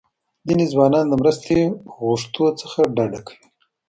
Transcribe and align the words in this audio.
ځینې 0.47 0.65
ځوانان 0.73 1.05
د 1.09 1.13
مرستې 1.21 1.59
غوښتو 1.95 2.45
څخه 2.61 2.79
ډډه 2.95 3.19
کوي. 3.27 3.45